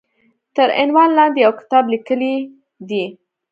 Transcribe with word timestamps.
تر 0.55 0.69
عنوان 0.81 1.09
لاندې 1.17 1.39
يو 1.45 1.51
کتاب 1.59 1.83
ليکلی 1.93 2.35
دی 2.89 3.03